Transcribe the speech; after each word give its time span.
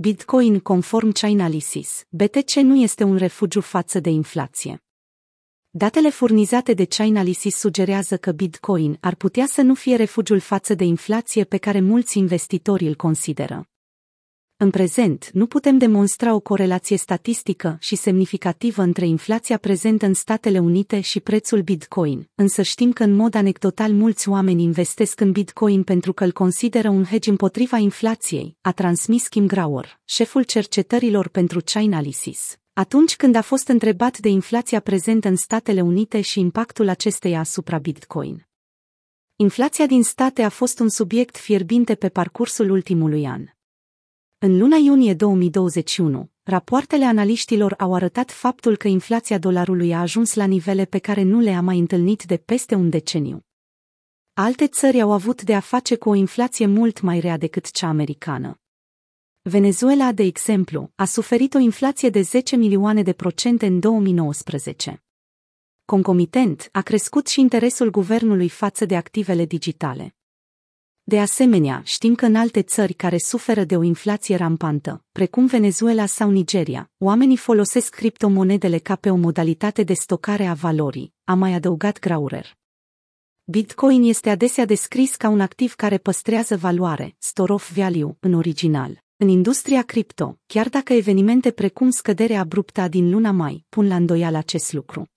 Bitcoin 0.00 0.58
conform 0.60 1.10
Chainalysis, 1.10 2.04
BTC 2.08 2.54
nu 2.54 2.76
este 2.76 3.04
un 3.04 3.16
refugiu 3.16 3.60
față 3.60 4.00
de 4.00 4.10
inflație. 4.10 4.84
Datele 5.70 6.10
furnizate 6.10 6.74
de 6.74 6.84
Chainalysis 6.84 7.56
sugerează 7.56 8.16
că 8.16 8.32
Bitcoin 8.32 8.96
ar 9.00 9.14
putea 9.14 9.46
să 9.46 9.62
nu 9.62 9.74
fie 9.74 9.96
refugiul 9.96 10.38
față 10.38 10.74
de 10.74 10.84
inflație 10.84 11.44
pe 11.44 11.56
care 11.56 11.80
mulți 11.80 12.18
investitori 12.18 12.86
îl 12.86 12.94
consideră. 12.94 13.68
În 14.60 14.70
prezent, 14.70 15.30
nu 15.32 15.46
putem 15.46 15.78
demonstra 15.78 16.34
o 16.34 16.40
corelație 16.40 16.96
statistică 16.96 17.76
și 17.80 17.96
semnificativă 17.96 18.82
între 18.82 19.06
inflația 19.06 19.56
prezentă 19.56 20.06
în 20.06 20.14
Statele 20.14 20.58
Unite 20.58 21.00
și 21.00 21.20
prețul 21.20 21.62
Bitcoin, 21.62 22.30
însă 22.34 22.62
știm 22.62 22.92
că 22.92 23.02
în 23.02 23.14
mod 23.14 23.34
anecdotal 23.34 23.92
mulți 23.92 24.28
oameni 24.28 24.62
investesc 24.62 25.20
în 25.20 25.32
Bitcoin 25.32 25.82
pentru 25.82 26.12
că 26.12 26.24
îl 26.24 26.32
consideră 26.32 26.88
un 26.88 27.04
hedge 27.04 27.30
împotriva 27.30 27.76
inflației, 27.76 28.56
a 28.60 28.72
transmis 28.72 29.28
Kim 29.28 29.46
Grauer, 29.46 30.00
șeful 30.04 30.42
cercetărilor 30.42 31.28
pentru 31.28 31.60
Chainalysis. 31.64 32.56
Atunci 32.72 33.16
când 33.16 33.34
a 33.34 33.42
fost 33.42 33.68
întrebat 33.68 34.18
de 34.18 34.28
inflația 34.28 34.80
prezentă 34.80 35.28
în 35.28 35.36
Statele 35.36 35.80
Unite 35.80 36.20
și 36.20 36.40
impactul 36.40 36.88
acesteia 36.88 37.38
asupra 37.38 37.78
Bitcoin. 37.78 38.48
Inflația 39.36 39.86
din 39.86 40.02
state 40.02 40.42
a 40.42 40.48
fost 40.48 40.78
un 40.78 40.88
subiect 40.88 41.36
fierbinte 41.36 41.94
pe 41.94 42.08
parcursul 42.08 42.70
ultimului 42.70 43.26
an. 43.26 43.44
În 44.40 44.58
luna 44.58 44.76
iunie 44.76 45.14
2021, 45.14 46.30
rapoartele 46.42 47.04
analiștilor 47.04 47.74
au 47.78 47.94
arătat 47.94 48.30
faptul 48.30 48.76
că 48.76 48.88
inflația 48.88 49.38
dolarului 49.38 49.92
a 49.92 50.00
ajuns 50.00 50.34
la 50.34 50.44
nivele 50.44 50.84
pe 50.84 50.98
care 50.98 51.22
nu 51.22 51.40
le-a 51.40 51.60
mai 51.60 51.78
întâlnit 51.78 52.22
de 52.22 52.36
peste 52.36 52.74
un 52.74 52.90
deceniu. 52.90 53.46
Alte 54.32 54.66
țări 54.66 55.00
au 55.00 55.12
avut 55.12 55.42
de 55.42 55.54
a 55.54 55.60
face 55.60 55.96
cu 55.96 56.08
o 56.08 56.14
inflație 56.14 56.66
mult 56.66 57.00
mai 57.00 57.20
rea 57.20 57.36
decât 57.36 57.70
cea 57.70 57.88
americană. 57.88 58.60
Venezuela, 59.42 60.12
de 60.12 60.22
exemplu, 60.22 60.92
a 60.94 61.04
suferit 61.04 61.54
o 61.54 61.58
inflație 61.58 62.10
de 62.10 62.20
10 62.20 62.56
milioane 62.56 63.02
de 63.02 63.12
procente 63.12 63.66
în 63.66 63.80
2019. 63.80 65.02
Concomitent, 65.84 66.68
a 66.72 66.80
crescut 66.80 67.26
și 67.26 67.40
interesul 67.40 67.90
guvernului 67.90 68.48
față 68.48 68.84
de 68.84 68.96
activele 68.96 69.44
digitale. 69.44 70.17
De 71.08 71.20
asemenea, 71.20 71.82
știm 71.84 72.14
că 72.14 72.26
în 72.26 72.34
alte 72.34 72.62
țări 72.62 72.92
care 72.92 73.18
suferă 73.18 73.64
de 73.64 73.76
o 73.76 73.82
inflație 73.82 74.36
rampantă, 74.36 75.04
precum 75.12 75.46
Venezuela 75.46 76.06
sau 76.06 76.30
Nigeria, 76.30 76.90
oamenii 76.98 77.36
folosesc 77.36 77.94
criptomonedele 77.94 78.78
ca 78.78 78.96
pe 78.96 79.10
o 79.10 79.16
modalitate 79.16 79.82
de 79.82 79.92
stocare 79.92 80.46
a 80.46 80.52
valorii, 80.52 81.12
a 81.24 81.34
mai 81.34 81.52
adăugat 81.52 81.98
Graurer. 81.98 82.56
Bitcoin 83.44 84.02
este 84.02 84.30
adesea 84.30 84.64
descris 84.64 85.16
ca 85.16 85.28
un 85.28 85.40
activ 85.40 85.74
care 85.74 85.98
păstrează 85.98 86.56
valoare, 86.56 87.14
store 87.18 87.52
of 87.52 87.72
value, 87.76 88.16
în 88.20 88.32
original. 88.32 89.02
În 89.16 89.28
industria 89.28 89.82
cripto, 89.82 90.38
chiar 90.46 90.68
dacă 90.68 90.92
evenimente 90.92 91.50
precum 91.50 91.90
scăderea 91.90 92.40
abruptă 92.40 92.88
din 92.88 93.10
luna 93.10 93.30
mai 93.30 93.64
pun 93.68 93.86
la 93.86 93.96
îndoială 93.96 94.36
acest 94.36 94.72
lucru. 94.72 95.08